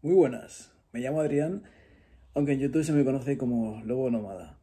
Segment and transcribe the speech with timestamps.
[0.00, 1.64] Muy buenas, me llamo Adrián,
[2.32, 4.56] aunque en YouTube se me conoce como Lobo Nómada.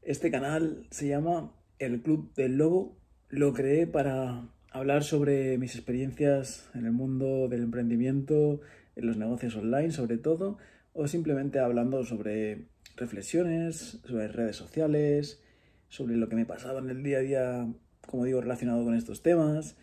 [0.00, 2.96] Este canal se llama El Club del Lobo.
[3.28, 8.62] Lo creé para hablar sobre mis experiencias en el mundo del emprendimiento,
[8.96, 10.56] en los negocios online sobre todo,
[10.94, 12.64] o simplemente hablando sobre
[12.96, 15.42] reflexiones, sobre redes sociales,
[15.88, 17.74] sobre lo que me pasaba en el día a día,
[18.06, 19.76] como digo, relacionado con estos temas.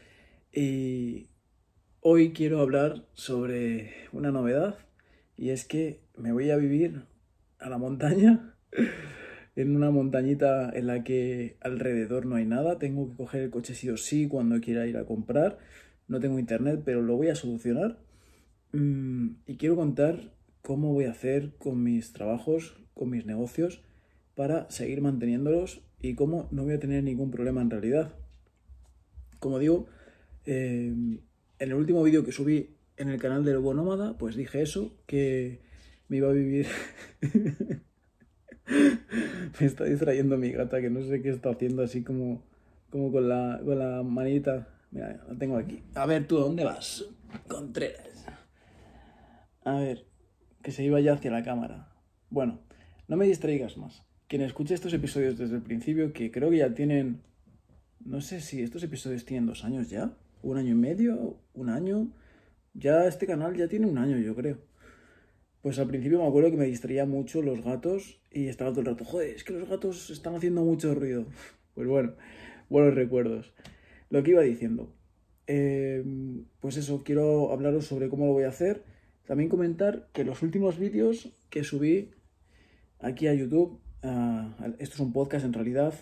[0.52, 1.28] Y
[2.04, 4.76] Hoy quiero hablar sobre una novedad
[5.38, 7.04] y es que me voy a vivir
[7.60, 8.56] a la montaña,
[9.56, 13.76] en una montañita en la que alrededor no hay nada, tengo que coger el coche
[13.76, 15.60] sí o sí cuando quiera ir a comprar,
[16.08, 18.00] no tengo internet pero lo voy a solucionar
[18.72, 20.34] mm, y quiero contar
[20.64, 23.84] cómo voy a hacer con mis trabajos, con mis negocios
[24.34, 28.16] para seguir manteniéndolos y cómo no voy a tener ningún problema en realidad.
[29.38, 29.86] Como digo,
[30.48, 30.96] eh,
[31.62, 34.98] en el último vídeo que subí en el canal del Lobo Nómada, pues dije eso,
[35.06, 35.62] que
[36.08, 36.66] me iba a vivir...
[39.60, 42.44] me está distrayendo mi gata, que no sé qué está haciendo así como,
[42.90, 44.70] como con, la, con la manita.
[44.90, 45.84] Mira, la tengo aquí.
[45.94, 47.06] A ver, ¿tú dónde vas?
[47.48, 48.26] Contreras.
[49.64, 50.08] A ver,
[50.64, 51.94] que se iba ya hacia la cámara.
[52.32, 52.60] Bueno,
[53.08, 54.04] no me distraigas más.
[54.28, 57.22] Quien escuche estos episodios desde el principio, que creo que ya tienen...
[58.04, 62.12] No sé si estos episodios tienen dos años ya un año y medio, un año.
[62.74, 64.58] Ya este canal ya tiene un año, yo creo.
[65.62, 68.88] Pues al principio me acuerdo que me distraía mucho los gatos y estaba todo el
[68.88, 71.26] rato, joder, es que los gatos están haciendo mucho ruido.
[71.74, 72.16] Pues bueno,
[72.70, 73.54] buenos recuerdos.
[74.10, 74.94] Lo que iba diciendo.
[75.48, 76.04] Eh,
[76.60, 78.84] pues eso, quiero hablaros sobre cómo lo voy a hacer.
[79.26, 82.12] También comentar que los últimos vídeos que subí
[83.00, 83.80] aquí a YouTube,
[84.80, 85.94] esto es un podcast en realidad,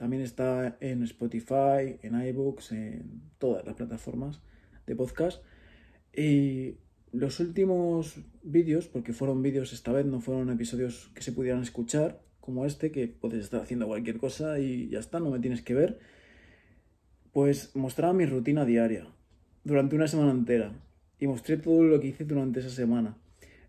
[0.00, 4.40] también está en Spotify, en iBooks, en todas las plataformas
[4.86, 5.42] de podcast.
[6.16, 6.78] Y
[7.12, 12.22] los últimos vídeos, porque fueron vídeos esta vez, no fueron episodios que se pudieran escuchar,
[12.40, 15.74] como este, que puedes estar haciendo cualquier cosa y ya está, no me tienes que
[15.74, 15.98] ver,
[17.34, 19.06] pues mostraba mi rutina diaria
[19.64, 20.72] durante una semana entera
[21.18, 23.18] y mostré todo lo que hice durante esa semana.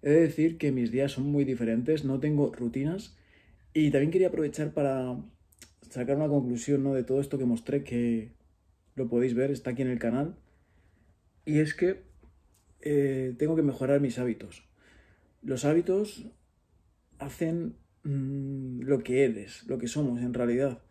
[0.01, 3.17] He de decir que mis días son muy diferentes, no tengo rutinas
[3.73, 5.17] y también quería aprovechar para
[5.91, 6.93] sacar una conclusión ¿no?
[6.93, 8.31] de todo esto que mostré, que
[8.95, 10.37] lo podéis ver, está aquí en el canal.
[11.45, 12.03] Y es que
[12.81, 14.63] eh, tengo que mejorar mis hábitos.
[15.41, 16.27] Los hábitos
[17.19, 20.81] hacen mm, lo que eres, lo que somos en realidad.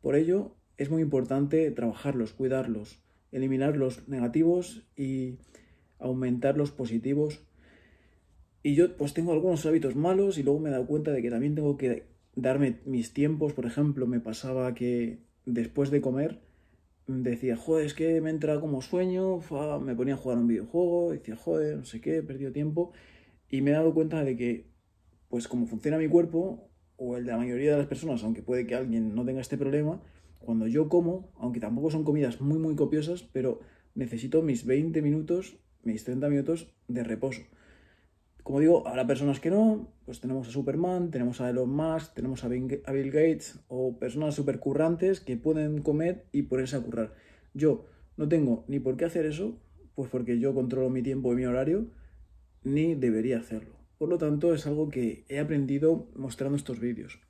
[0.00, 3.00] Por ello es muy importante trabajarlos, cuidarlos,
[3.30, 5.38] eliminar los negativos y
[6.00, 7.44] aumentar los positivos.
[8.62, 11.30] Y yo pues tengo algunos hábitos malos y luego me he dado cuenta de que
[11.30, 16.40] también tengo que darme mis tiempos, por ejemplo, me pasaba que después de comer
[17.06, 19.40] decía, joder, es que me entra como sueño,
[19.80, 22.92] me ponía a jugar un videojuego, decía, joder, no sé qué, he perdido tiempo,
[23.48, 24.70] y me he dado cuenta de que,
[25.28, 28.66] pues como funciona mi cuerpo, o el de la mayoría de las personas, aunque puede
[28.66, 30.00] que alguien no tenga este problema,
[30.38, 33.60] cuando yo como, aunque tampoco son comidas muy, muy copiosas, pero
[33.94, 37.42] necesito mis 20 minutos, mis 30 minutos de reposo.
[38.50, 42.42] Como digo, habrá personas que no, pues tenemos a Superman, tenemos a Elon Musk, tenemos
[42.42, 47.14] a Bill Gates o personas supercurrantes que pueden comer y ponerse a currar.
[47.54, 49.62] Yo no tengo ni por qué hacer eso,
[49.94, 51.92] pues porque yo controlo mi tiempo y mi horario,
[52.64, 53.76] ni debería hacerlo.
[53.98, 57.20] Por lo tanto, es algo que he aprendido mostrando estos vídeos.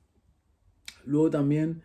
[1.05, 1.83] Luego también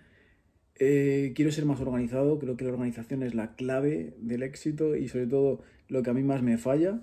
[0.76, 5.08] eh, quiero ser más organizado, creo que la organización es la clave del éxito y
[5.08, 7.02] sobre todo lo que a mí más me falla.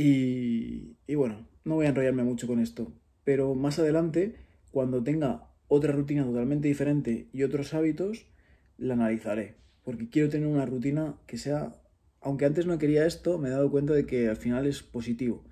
[0.00, 2.92] Y, bueno, no voy a enrollarme mucho con esto,
[3.24, 4.36] pero más adelante,
[4.70, 8.28] cuando tenga otra rutina totalmente diferente y otros hábitos,
[8.76, 11.82] la analizaré, porque quiero tener una rutina que sea,
[12.20, 15.42] aunque antes no quería esto, me he dado cuenta de que al final es positivo.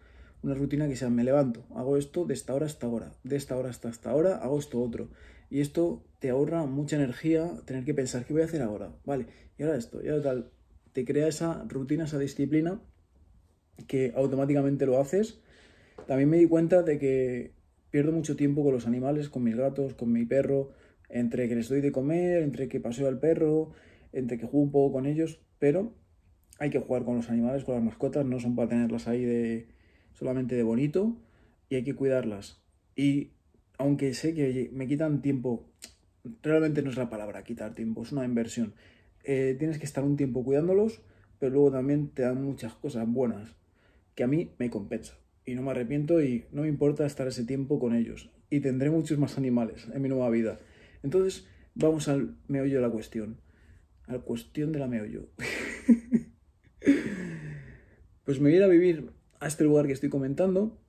[0.45, 3.57] Una rutina que sea, me levanto, hago esto de esta hora hasta ahora, de esta
[3.57, 5.11] hora hasta esta hago esto otro.
[5.51, 8.95] Y esto te ahorra mucha energía tener que pensar, ¿qué voy a hacer ahora?
[9.05, 9.27] Vale,
[9.59, 10.51] y ahora esto, y ahora tal.
[10.93, 12.81] Te crea esa rutina, esa disciplina
[13.87, 15.41] que automáticamente lo haces.
[16.07, 17.53] También me di cuenta de que
[17.91, 20.71] pierdo mucho tiempo con los animales, con mis gatos, con mi perro,
[21.09, 23.73] entre que les doy de comer, entre que paseo al perro,
[24.13, 25.93] entre que juego un poco con ellos, pero
[26.59, 29.69] hay que jugar con los animales, con las mascotas, no son para tenerlas ahí de
[30.15, 31.17] solamente de bonito
[31.69, 32.61] y hay que cuidarlas.
[32.95, 33.33] Y
[33.79, 35.69] aunque sé que me quitan tiempo,
[36.43, 38.75] realmente no es la palabra quitar tiempo, es una inversión.
[39.25, 41.03] Eh, tienes que estar un tiempo cuidándolos,
[41.39, 43.55] pero luego también te dan muchas cosas buenas
[44.17, 45.17] que a mí me compensa.
[45.45, 48.33] Y no me arrepiento y no me importa estar ese tiempo con ellos.
[48.51, 50.59] Y tendré muchos más animales en mi nueva vida.
[51.05, 51.47] Entonces,
[51.77, 53.41] vamos al meollo de la cuestión.
[54.09, 55.29] A la cuestión de la meollo.
[58.25, 60.81] pues me voy a a vivir a este lugar que estoy comentando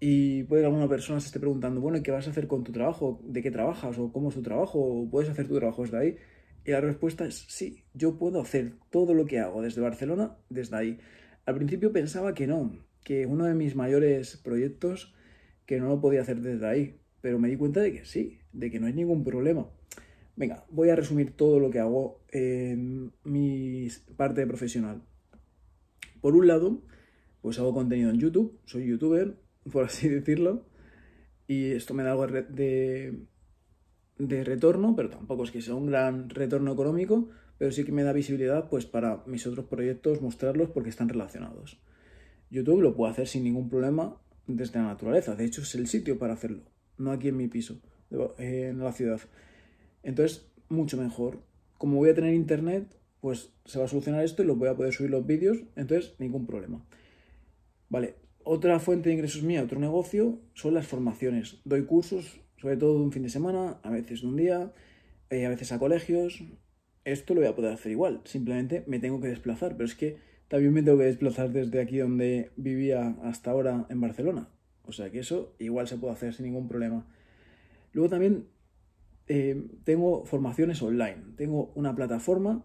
[0.00, 2.64] y puede que alguna persona se esté preguntando, bueno, ¿y qué vas a hacer con
[2.64, 3.20] tu trabajo?
[3.24, 3.96] ¿De qué trabajas?
[3.98, 4.80] ¿O cómo es tu trabajo?
[4.80, 6.16] ¿O puedes hacer tu trabajo desde ahí?
[6.64, 10.76] Y la respuesta es sí, yo puedo hacer todo lo que hago desde Barcelona, desde
[10.76, 10.98] ahí.
[11.44, 12.72] Al principio pensaba que no,
[13.02, 15.14] que uno de mis mayores proyectos
[15.66, 18.70] que no lo podía hacer desde ahí, pero me di cuenta de que sí, de
[18.70, 19.68] que no hay ningún problema.
[20.36, 25.02] Venga, voy a resumir todo lo que hago en mi parte profesional.
[26.20, 26.82] Por un lado,
[27.42, 29.36] pues hago contenido en YouTube, soy youtuber,
[29.70, 30.64] por así decirlo,
[31.46, 33.26] y esto me da algo de,
[34.18, 37.28] de retorno, pero tampoco es que sea un gran retorno económico,
[37.62, 41.78] pero sí que me da visibilidad pues para mis otros proyectos mostrarlos porque están relacionados.
[42.50, 46.18] YouTube lo puedo hacer sin ningún problema desde la naturaleza, de hecho es el sitio
[46.18, 46.64] para hacerlo,
[46.98, 47.80] no aquí en mi piso,
[48.38, 49.20] en la ciudad.
[50.02, 51.38] Entonces, mucho mejor.
[51.78, 54.74] Como voy a tener internet, pues se va a solucionar esto y lo voy a
[54.74, 56.84] poder subir los vídeos, entonces ningún problema.
[57.88, 61.60] Vale, otra fuente de ingresos mía, otro negocio, son las formaciones.
[61.64, 64.72] Doy cursos, sobre todo de un fin de semana, a veces de un día,
[65.30, 66.42] eh, a veces a colegios.
[67.04, 70.18] Esto lo voy a poder hacer igual, simplemente me tengo que desplazar, pero es que
[70.48, 74.48] también me tengo que desplazar desde aquí donde vivía hasta ahora en Barcelona.
[74.84, 77.06] O sea que eso igual se puede hacer sin ningún problema.
[77.92, 78.46] Luego también
[79.28, 81.16] eh, tengo formaciones online.
[81.36, 82.64] Tengo una plataforma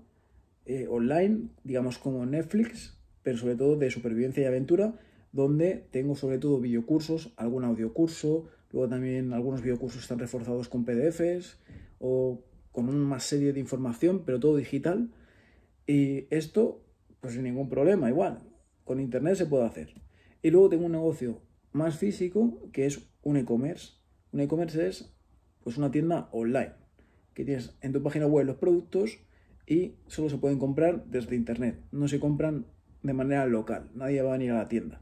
[0.66, 5.00] eh, online, digamos como Netflix, pero sobre todo de supervivencia y aventura,
[5.32, 11.58] donde tengo sobre todo videocursos, algún audiocurso, luego también algunos videocursos están reforzados con PDFs
[12.00, 12.42] o
[12.78, 15.10] con una serie de información, pero todo digital.
[15.88, 16.86] Y esto,
[17.22, 18.38] pues sin ningún problema, igual,
[18.84, 19.96] con internet se puede hacer.
[20.44, 21.42] Y luego tengo un negocio
[21.72, 23.94] más físico que es un e-commerce.
[24.32, 25.12] Un e-commerce es
[25.64, 26.74] pues una tienda online,
[27.34, 29.22] que tienes en tu página web los productos
[29.66, 32.68] y solo se pueden comprar desde internet, no se compran
[33.02, 35.02] de manera local, nadie va a venir a la tienda.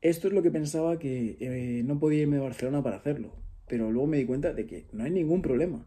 [0.00, 3.36] Esto es lo que pensaba que eh, no podía irme a Barcelona para hacerlo,
[3.68, 5.86] pero luego me di cuenta de que no hay ningún problema,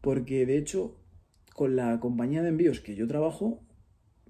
[0.00, 0.96] porque de hecho
[1.54, 3.60] con la compañía de envíos que yo trabajo,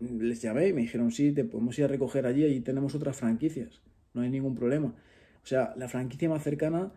[0.00, 3.16] les llamé y me dijeron, sí, te podemos ir a recoger allí y tenemos otras
[3.16, 3.82] franquicias,
[4.14, 4.94] no hay ningún problema.
[5.42, 6.92] O sea, la franquicia más cercana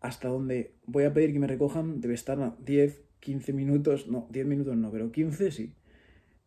[0.00, 4.26] hasta donde voy a pedir que me recojan debe estar a 10, 15 minutos, no,
[4.30, 5.74] 10 minutos no, pero 15 sí,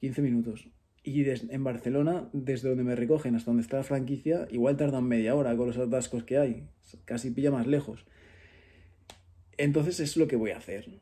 [0.01, 0.69] 15 minutos.
[1.03, 5.33] Y en Barcelona, desde donde me recogen hasta donde está la franquicia, igual tardan media
[5.33, 6.67] hora con los atascos que hay,
[7.05, 8.05] casi pilla más lejos.
[9.57, 11.01] Entonces es lo que voy a hacer.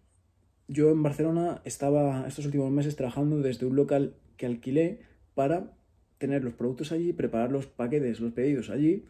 [0.68, 5.00] Yo en Barcelona estaba estos últimos meses trabajando desde un local que alquilé
[5.34, 5.72] para
[6.18, 9.06] tener los productos allí, preparar los paquetes, los pedidos allí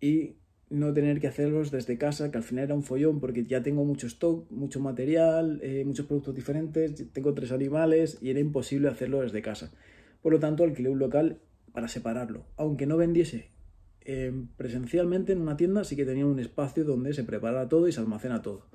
[0.00, 0.36] y
[0.70, 3.84] no tener que hacerlos desde casa, que al final era un follón porque ya tengo
[3.84, 9.22] mucho stock, mucho material, eh, muchos productos diferentes, tengo tres animales y era imposible hacerlo
[9.22, 9.72] desde casa.
[10.22, 11.40] Por lo tanto, alquilé un local
[11.72, 12.46] para separarlo.
[12.56, 13.50] Aunque no vendiese
[14.02, 17.92] eh, presencialmente en una tienda, sí que tenía un espacio donde se prepara todo y
[17.92, 18.66] se almacena todo.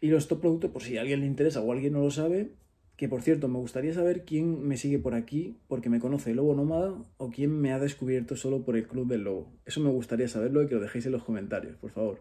[0.00, 2.50] Y los top productos, por si a alguien le interesa o alguien no lo sabe,
[2.96, 6.36] que por cierto, me gustaría saber quién me sigue por aquí porque me conoce el
[6.36, 9.52] Lobo Nómada o quién me ha descubierto solo por el Club del Lobo.
[9.66, 12.20] Eso me gustaría saberlo y que lo dejéis en los comentarios, por favor.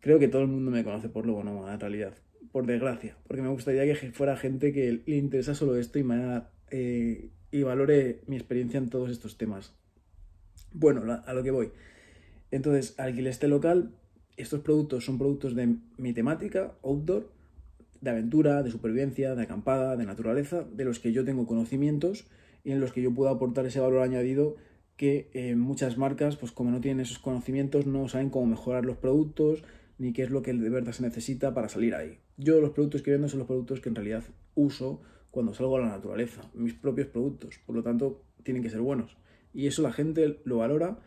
[0.00, 2.14] Creo que todo el mundo me conoce por Lobo Nómada, en realidad.
[2.50, 3.16] Por desgracia.
[3.26, 7.62] Porque me gustaría que fuera gente que le interesa solo esto y, me eh, y
[7.62, 9.74] valore mi experiencia en todos estos temas.
[10.72, 11.70] Bueno, a lo que voy.
[12.50, 13.92] Entonces, alquilé este local.
[14.38, 17.28] Estos productos son productos de mi temática, outdoor
[18.00, 22.24] de aventura, de supervivencia, de acampada, de naturaleza, de los que yo tengo conocimientos
[22.62, 24.54] y en los que yo puedo aportar ese valor añadido
[24.96, 28.96] que eh, muchas marcas, pues como no tienen esos conocimientos, no saben cómo mejorar los
[28.96, 29.64] productos
[29.98, 32.20] ni qué es lo que de verdad se necesita para salir ahí.
[32.36, 34.22] Yo los productos que vendo son los productos que en realidad
[34.54, 35.02] uso
[35.32, 39.16] cuando salgo a la naturaleza, mis propios productos, por lo tanto tienen que ser buenos.
[39.52, 41.00] Y eso la gente lo valora,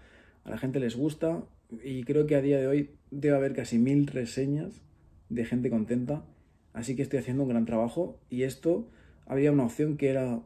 [0.44, 1.46] a la gente les gusta
[1.84, 4.82] y creo que a día de hoy debe haber casi mil reseñas
[5.30, 6.26] de gente contenta
[6.74, 8.88] Así que estoy haciendo un gran trabajo y esto
[9.26, 10.42] había una opción que era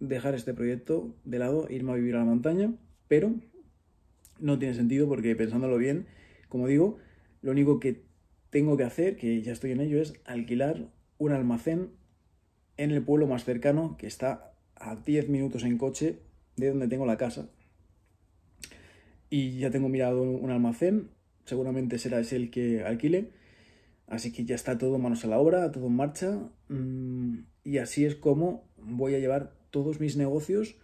[0.00, 2.74] dejar este proyecto de lado, irme a vivir a la montaña,
[3.06, 3.34] pero
[4.40, 6.06] no tiene sentido porque pensándolo bien,
[6.48, 6.98] como digo,
[7.42, 8.02] lo único que
[8.50, 11.90] tengo que hacer, que ya estoy en ello, es alquilar un almacén
[12.76, 16.18] en el pueblo más cercano, que está a 10 minutos en coche
[16.56, 17.48] de donde tengo la casa.
[19.30, 21.10] Y ya tengo mirado un almacén,
[21.44, 23.30] seguramente será ese el que alquile.
[24.06, 26.38] Así que ya está todo manos a la obra, todo en marcha.
[26.68, 30.76] Mm, y así es como voy a llevar todos mis negocios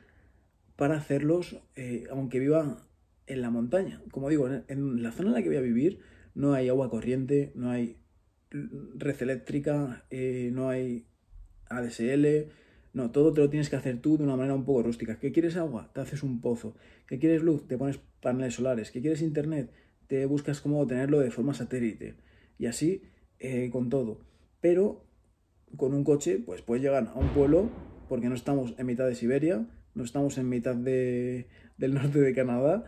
[0.76, 2.82] para hacerlos, eh, aunque viva
[3.26, 4.02] en la montaña.
[4.10, 6.00] Como digo, en la zona en la que voy a vivir
[6.34, 7.96] no hay agua corriente, no hay
[8.50, 11.06] red eléctrica, eh, no hay
[11.68, 12.50] ADSL,
[12.94, 15.18] No, todo te lo tienes que hacer tú de una manera un poco rústica.
[15.18, 15.90] ¿Que quieres agua?
[15.92, 16.76] Te haces un pozo.
[17.08, 17.66] ¿Que quieres luz?
[17.66, 18.92] Te pones paneles solares.
[18.92, 19.72] ¿Que quieres internet?
[20.06, 22.14] Te buscas cómo tenerlo de forma satélite.
[22.56, 23.02] Y así
[23.40, 24.20] eh, con todo.
[24.60, 25.04] Pero
[25.76, 27.68] con un coche, pues puedes llegar a un pueblo,
[28.08, 32.32] porque no estamos en mitad de Siberia, no estamos en mitad de, del norte de
[32.32, 32.84] Canadá.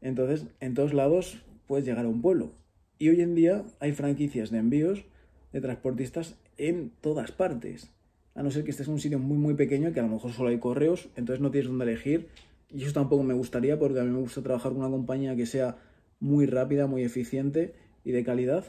[0.00, 2.52] Entonces, en todos lados puedes llegar a un pueblo.
[2.96, 5.04] Y hoy en día hay franquicias de envíos
[5.52, 7.90] de transportistas en todas partes.
[8.38, 10.30] A no ser que estés en un sitio muy, muy pequeño, que a lo mejor
[10.32, 12.28] solo hay correos, entonces no tienes dónde elegir.
[12.70, 15.44] Y eso tampoco me gustaría, porque a mí me gusta trabajar con una compañía que
[15.44, 15.78] sea
[16.20, 18.64] muy rápida, muy eficiente y de calidad.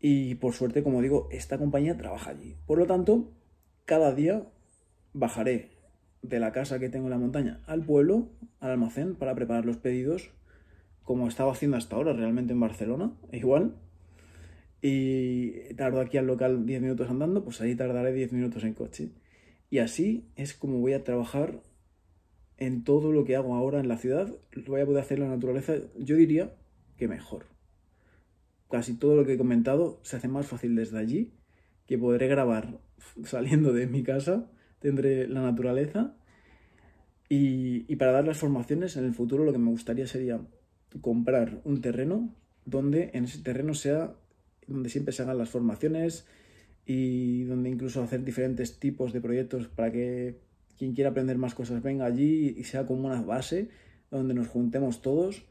[0.00, 2.56] Y por suerte, como digo, esta compañía trabaja allí.
[2.66, 3.30] Por lo tanto,
[3.84, 4.42] cada día
[5.12, 5.68] bajaré
[6.22, 9.76] de la casa que tengo en la montaña al pueblo, al almacén, para preparar los
[9.76, 10.32] pedidos,
[11.04, 13.76] como estaba haciendo hasta ahora realmente en Barcelona, igual.
[14.82, 19.10] Y tardo aquí al local 10 minutos andando, pues ahí tardaré 10 minutos en coche.
[19.68, 21.60] Y así es como voy a trabajar
[22.56, 24.34] en todo lo que hago ahora en la ciudad.
[24.52, 26.54] Lo voy a poder hacer en la naturaleza, yo diría
[26.96, 27.46] que mejor.
[28.70, 31.32] Casi todo lo que he comentado se hace más fácil desde allí,
[31.86, 32.78] que podré grabar
[33.24, 36.14] saliendo de mi casa tendré la naturaleza.
[37.28, 40.40] Y, para dar las formaciones en el futuro lo que me gustaría sería
[41.00, 42.34] comprar un terreno
[42.64, 44.16] donde en ese terreno sea
[44.70, 46.26] donde siempre se hagan las formaciones
[46.86, 50.36] y donde incluso hacer diferentes tipos de proyectos para que
[50.78, 53.68] quien quiera aprender más cosas venga allí y sea como una base
[54.10, 55.44] donde nos juntemos todos.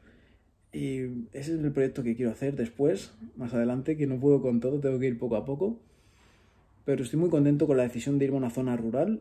[0.72, 4.60] Y ese es el proyecto que quiero hacer después, más adelante, que no puedo con
[4.60, 5.78] todo, tengo que ir poco a poco
[6.90, 9.20] pero estoy muy contento con la decisión de irme a una zona rural.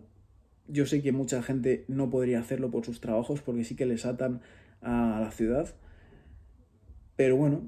[0.67, 4.07] Yo sé que mucha gente no podría hacerlo por sus trabajos porque sí que les
[4.07, 4.41] atan
[4.81, 5.73] a la ciudad.
[7.15, 7.61] Pero bueno,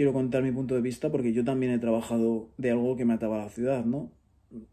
[0.00, 3.12] quiero contar mi punto de vista porque yo también he trabajado de algo que me
[3.12, 4.10] ataba a la ciudad, ¿no?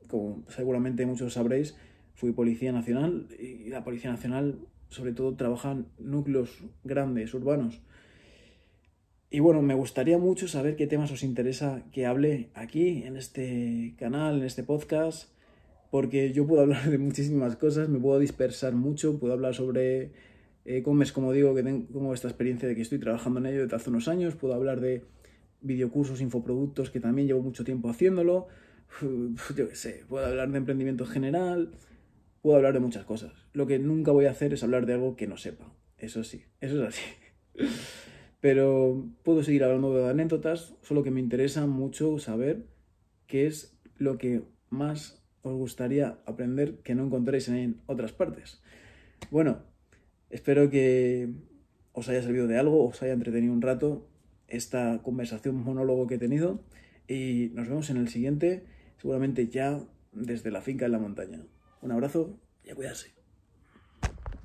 [0.08, 1.76] Como seguramente muchos sabréis,
[2.14, 4.58] fui policía nacional y la policía nacional
[4.88, 7.82] sobre todo trabaja en núcleos grandes, urbanos.
[9.30, 13.96] Y bueno, me gustaría mucho saber qué temas os interesa que hable aquí, en este
[14.00, 15.30] canal, en este podcast,
[15.92, 20.14] porque yo puedo hablar de muchísimas cosas, me puedo dispersar mucho, puedo hablar sobre
[20.64, 23.90] e-commerce, como digo, que tengo esta experiencia de que estoy trabajando en ello desde hace
[23.90, 25.04] unos años, puedo hablar de
[25.62, 28.48] videocursos, infoproductos, que también llevo mucho tiempo haciéndolo,
[29.02, 31.72] yo qué sé, puedo hablar de emprendimiento general,
[32.42, 33.34] puedo hablar de muchas cosas.
[33.54, 36.44] Lo que nunca voy a hacer es hablar de algo que no sepa, eso sí,
[36.62, 37.04] eso es así.
[38.40, 42.68] Pero puedo seguir hablando de anécdotas, solo que me interesa mucho saber
[43.26, 48.62] qué es lo que más os gustaría aprender que no encontréis en otras partes.
[49.32, 49.64] Bueno,
[50.30, 51.30] espero que
[51.94, 54.08] os haya servido de algo, os haya entretenido un rato
[54.48, 56.62] esta conversación monólogo que he tenido
[57.08, 58.64] y nos vemos en el siguiente,
[59.02, 59.80] seguramente ya
[60.12, 61.46] desde la finca en la montaña.
[61.82, 63.17] Un abrazo y a cuidarse.